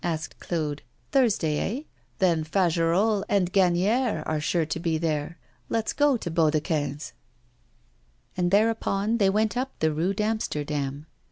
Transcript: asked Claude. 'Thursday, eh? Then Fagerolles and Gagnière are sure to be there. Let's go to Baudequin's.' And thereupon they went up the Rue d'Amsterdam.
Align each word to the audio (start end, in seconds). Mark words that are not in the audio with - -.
asked 0.03 0.39
Claude. 0.39 0.81
'Thursday, 1.11 1.59
eh? 1.77 1.83
Then 2.17 2.43
Fagerolles 2.43 3.23
and 3.29 3.53
Gagnière 3.53 4.23
are 4.25 4.39
sure 4.41 4.65
to 4.65 4.79
be 4.79 4.97
there. 4.97 5.37
Let's 5.69 5.93
go 5.93 6.17
to 6.17 6.31
Baudequin's.' 6.31 7.13
And 8.35 8.49
thereupon 8.49 9.19
they 9.19 9.29
went 9.29 9.55
up 9.55 9.77
the 9.77 9.93
Rue 9.93 10.15
d'Amsterdam. 10.15 11.05